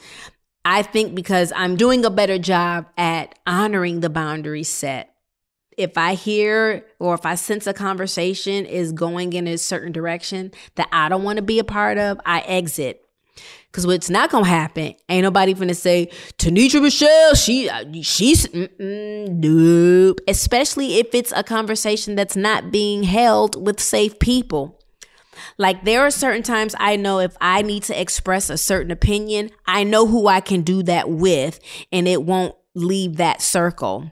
[0.66, 5.14] I think because I'm doing a better job at honoring the boundaries set.
[5.78, 10.52] If I hear or if I sense a conversation is going in a certain direction
[10.76, 13.02] that I don't want to be a part of, I exit.
[13.72, 14.96] Cause what's not gonna happen?
[15.10, 17.36] Ain't nobody gonna say Tenitra Michelle.
[17.36, 17.70] She
[18.02, 18.48] she's
[18.80, 20.22] nope.
[20.30, 24.80] Especially if it's a conversation that's not being held with safe people.
[25.58, 29.52] Like there are certain times I know if I need to express a certain opinion,
[29.66, 31.60] I know who I can do that with
[31.92, 34.12] and it won't leave that circle.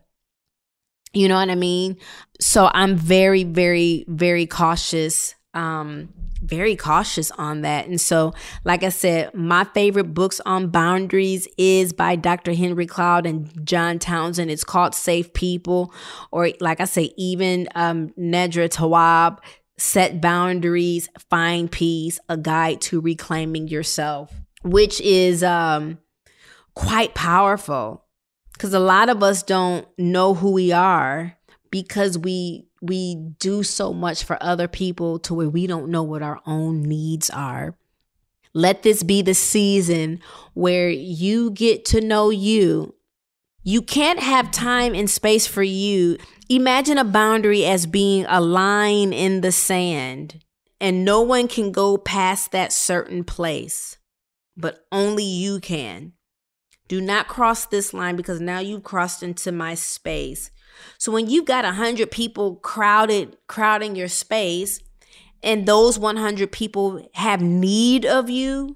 [1.14, 1.98] You know what I mean?
[2.40, 6.10] So I'm very very very cautious um
[6.44, 7.88] very cautious on that.
[7.88, 8.34] And so,
[8.66, 12.54] like I said, my favorite books on boundaries is by Dr.
[12.54, 14.52] Henry Cloud and John Townsend.
[14.52, 15.94] It's called Safe People,
[16.32, 19.40] or like I say, even um, Nedra Tawwab,
[19.78, 24.32] Set Boundaries, Find Peace, A Guide to Reclaiming Yourself,
[24.64, 25.98] which is um,
[26.76, 28.04] quite powerful
[28.54, 31.38] because a lot of us don't know who we are
[31.70, 36.22] because we we do so much for other people to where we don't know what
[36.22, 37.76] our own needs are.
[38.54, 40.20] Let this be the season
[40.54, 42.94] where you get to know you.
[43.64, 46.18] You can't have time and space for you.
[46.50, 50.44] Imagine a boundary as being a line in the sand,
[50.82, 53.98] and no one can go past that certain place,
[54.58, 56.14] but only you can.
[56.90, 60.52] Do not cross this line because now you've crossed into my space.
[60.98, 64.80] So when you've got a 100 people crowded crowding your space
[65.42, 68.76] and those 100 people have need of you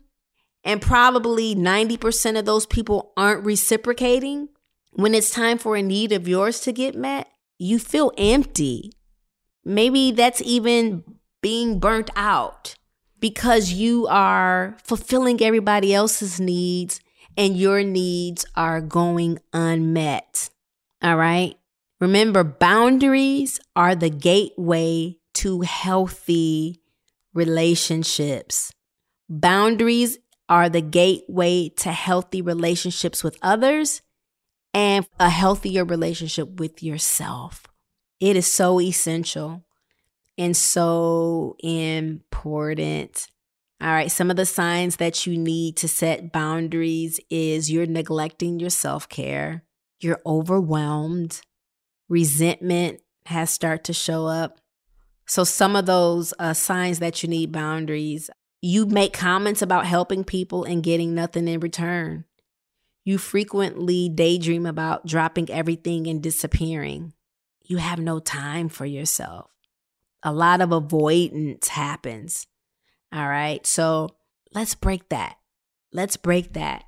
[0.64, 4.50] and probably 90% of those people aren't reciprocating,
[4.94, 8.92] when it's time for a need of yours to get met, you feel empty.
[9.64, 11.04] Maybe that's even
[11.42, 12.76] being burnt out
[13.20, 17.00] because you are fulfilling everybody else's needs
[17.36, 20.50] and your needs are going unmet.
[21.02, 21.56] All right.
[22.00, 26.82] Remember, boundaries are the gateway to healthy
[27.34, 28.72] relationships.
[29.30, 34.02] Boundaries are the gateway to healthy relationships with others
[34.78, 37.64] and a healthier relationship with yourself.
[38.20, 39.66] It is so essential
[40.38, 43.26] and so important.
[43.82, 48.60] All right, some of the signs that you need to set boundaries is you're neglecting
[48.60, 49.64] your self care,
[50.00, 51.42] you're overwhelmed,
[52.08, 54.62] resentment has started to show up.
[55.26, 58.30] So, some of those uh, signs that you need boundaries,
[58.62, 62.26] you make comments about helping people and getting nothing in return.
[63.08, 67.14] You frequently daydream about dropping everything and disappearing.
[67.64, 69.50] You have no time for yourself.
[70.24, 72.48] A lot of avoidance happens.
[73.14, 73.66] All right.
[73.66, 74.10] So,
[74.54, 75.38] let's break that.
[75.94, 76.84] Let's break that.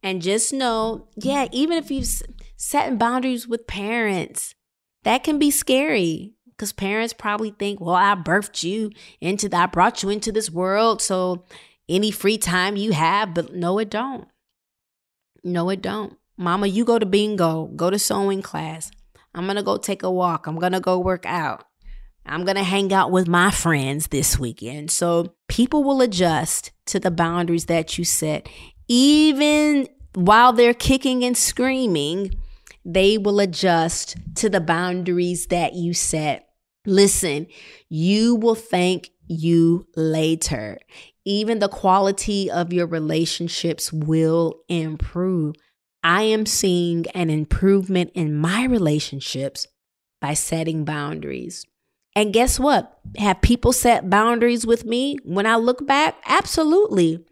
[0.00, 2.22] And just know, yeah, even if you've
[2.56, 4.54] setting boundaries with parents,
[5.02, 9.66] that can be scary because parents probably think, well, I birthed you into that, I
[9.66, 11.02] brought you into this world.
[11.02, 11.46] So
[11.88, 14.28] any free time you have, but no, it don't.
[15.44, 16.16] No, it don't.
[16.36, 18.90] Mama, you go to bingo, go to sewing class.
[19.34, 20.46] I'm going to go take a walk.
[20.46, 21.64] I'm going to go work out.
[22.26, 24.90] I'm going to hang out with my friends this weekend.
[24.90, 28.48] So people will adjust to the boundaries that you set,
[28.86, 32.34] even while they're kicking and screaming,
[32.84, 36.48] they will adjust to the boundaries that you set.
[36.86, 37.46] Listen,
[37.88, 40.78] you will thank you later.
[41.28, 45.56] Even the quality of your relationships will improve.
[46.02, 49.66] I am seeing an improvement in my relationships
[50.22, 51.66] by setting boundaries.
[52.16, 52.98] And guess what?
[53.18, 56.16] Have people set boundaries with me when I look back?
[56.24, 57.26] Absolutely.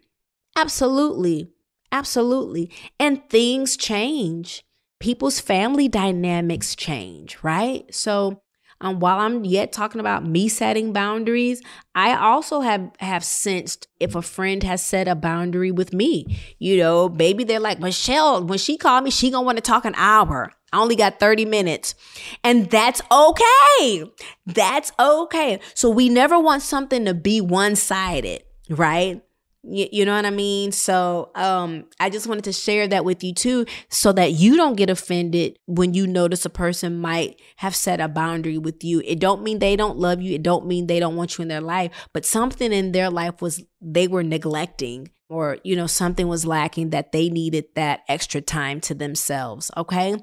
[0.55, 1.49] Absolutely.
[1.91, 2.69] Absolutely.
[2.99, 4.63] And things change.
[4.99, 7.91] People's family dynamics change, right?
[7.91, 8.43] So,
[8.81, 11.61] um, while I'm yet talking about me setting boundaries,
[11.95, 16.37] I also have have sensed if a friend has set a boundary with me.
[16.59, 18.43] You know, maybe they're like Michelle.
[18.43, 20.51] When she called me, she gonna want to talk an hour.
[20.71, 21.95] I only got 30 minutes.
[22.43, 24.03] And that's okay.
[24.45, 25.59] That's okay.
[25.73, 29.21] So we never want something to be one sided, right?
[29.69, 30.71] You, you know what I mean?
[30.71, 34.75] So um, I just wanted to share that with you too, so that you don't
[34.75, 39.01] get offended when you notice a person might have set a boundary with you.
[39.05, 40.35] It don't mean they don't love you.
[40.35, 43.41] It don't mean they don't want you in their life, but something in their life
[43.41, 48.41] was they were neglecting or you know something was lacking that they needed that extra
[48.41, 49.69] time to themselves.
[49.75, 50.15] Okay.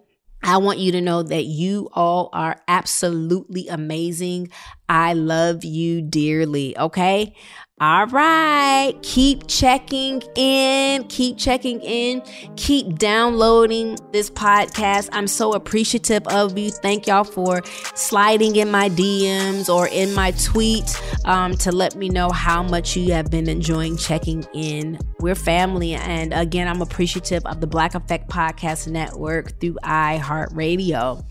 [0.47, 4.51] I want you to know that you all are absolutely amazing.
[4.91, 6.77] I love you dearly.
[6.77, 7.35] Okay.
[7.81, 8.95] All right.
[9.03, 11.03] Keep checking in.
[11.09, 12.23] Keep checking in.
[12.55, 15.09] Keep downloading this podcast.
[15.11, 16.71] I'm so appreciative of you.
[16.71, 17.63] Thank y'all for
[17.97, 20.97] sliding in my DMs or in my tweets
[21.27, 24.97] um, to let me know how much you have been enjoying checking in.
[25.19, 25.95] We're family.
[25.95, 31.25] And again, I'm appreciative of the Black Effect Podcast Network through iHeartRadio.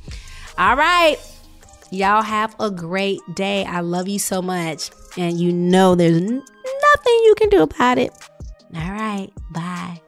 [0.58, 1.16] All right.
[1.90, 3.64] Y'all have a great day.
[3.64, 4.90] I love you so much.
[5.18, 6.44] And you know there's nothing
[7.24, 8.12] you can do about it.
[8.76, 9.30] All right.
[9.52, 10.03] Bye.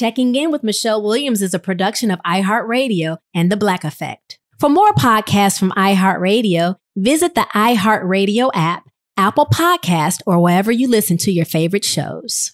[0.00, 4.38] Checking in with Michelle Williams is a production of iHeartRadio and The Black Effect.
[4.58, 8.88] For more podcasts from iHeartRadio, visit the iHeartRadio app,
[9.18, 12.52] Apple Podcast, or wherever you listen to your favorite shows.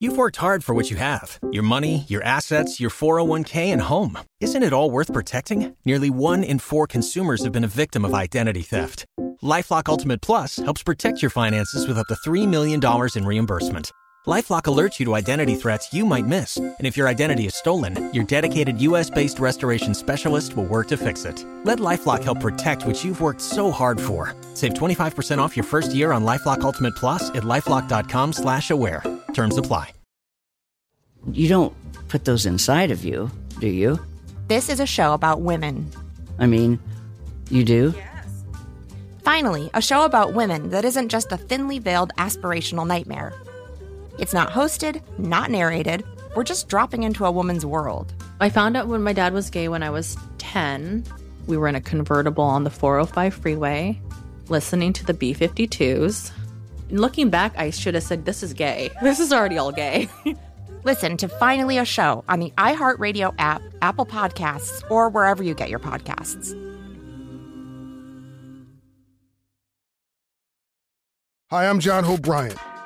[0.00, 4.18] You've worked hard for what you have your money, your assets, your 401k, and home.
[4.40, 5.76] Isn't it all worth protecting?
[5.84, 9.04] Nearly one in four consumers have been a victim of identity theft.
[9.42, 12.80] Lifelock Ultimate Plus helps protect your finances with up to $3 million
[13.14, 13.92] in reimbursement.
[14.26, 18.08] LifeLock alerts you to identity threats you might miss, and if your identity is stolen,
[18.14, 21.44] your dedicated U.S.-based restoration specialist will work to fix it.
[21.64, 24.32] Let LifeLock help protect what you've worked so hard for.
[24.54, 29.02] Save 25% off your first year on LifeLock Ultimate Plus at lifeLock.com/slash-aware.
[29.34, 29.92] Terms apply.
[31.32, 31.72] You don't
[32.06, 33.98] put those inside of you, do you?
[34.46, 35.90] This is a show about women.
[36.38, 36.78] I mean,
[37.50, 37.92] you do?
[39.24, 43.32] Finally, a show about women that isn't just a thinly veiled aspirational nightmare.
[44.18, 46.04] It's not hosted, not narrated.
[46.34, 48.12] We're just dropping into a woman's world.
[48.40, 51.04] I found out when my dad was gay when I was 10.
[51.46, 54.00] We were in a convertible on the 405 freeway,
[54.48, 56.30] listening to the B 52s.
[56.90, 58.90] Looking back, I should have said, This is gay.
[59.02, 60.08] This is already all gay.
[60.84, 65.70] Listen to Finally a Show on the iHeartRadio app, Apple Podcasts, or wherever you get
[65.70, 66.58] your podcasts.
[71.50, 72.58] Hi, I'm John Hope Bryant,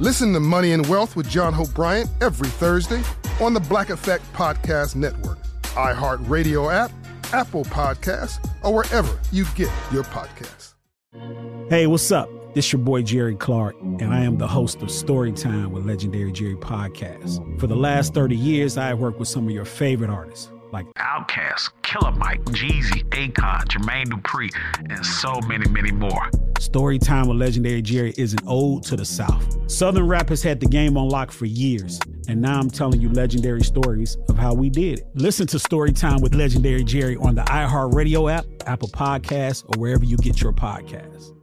[0.00, 3.02] Listen to Money and Wealth with John Hope Bryant every Thursday
[3.38, 5.36] on the Black Effect Podcast Network,
[5.74, 6.90] iHeartRadio app,
[7.34, 10.72] Apple Podcasts, or wherever you get your podcasts.
[11.68, 12.30] Hey, what's up?
[12.54, 16.56] This your boy Jerry Clark, and I am the host of Storytime with Legendary Jerry
[16.56, 17.60] Podcast.
[17.60, 20.86] For the last 30 years, I have worked with some of your favorite artists like
[20.94, 24.50] Outkast, Killer Mike, Jeezy, Akon, Jermaine Dupri,
[24.90, 26.30] and so many, many more.
[26.54, 29.70] Storytime with Legendary Jerry is an ode to the South.
[29.70, 31.98] Southern rap has had the game on lock for years,
[32.28, 35.06] and now I'm telling you legendary stories of how we did it.
[35.14, 40.16] Listen to Storytime with Legendary Jerry on the iHeartRadio app, Apple Podcasts, or wherever you
[40.18, 41.34] get your podcasts.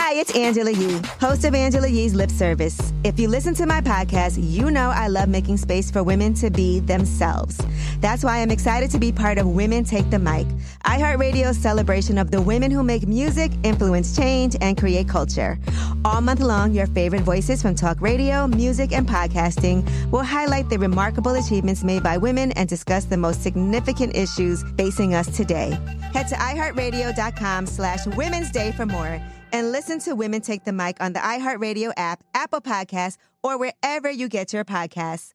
[0.00, 2.92] Hi, it's Angela Yee, host of Angela Yee's Lip Service.
[3.02, 6.50] If you listen to my podcast, you know I love making space for women to
[6.50, 7.60] be themselves.
[7.98, 10.46] That's why I'm excited to be part of Women Take the Mic,
[10.84, 15.58] iHeartRadio's celebration of the women who make music, influence change, and create culture.
[16.04, 20.78] All month long, your favorite voices from talk radio, music, and podcasting will highlight the
[20.78, 25.76] remarkable achievements made by women and discuss the most significant issues facing us today.
[26.14, 29.20] Head to iHeartRadio.com slash Women's Day for more
[29.52, 34.10] and listen to Women Take the Mic on the iHeartRadio app, Apple Podcasts, or wherever
[34.10, 35.32] you get your podcasts.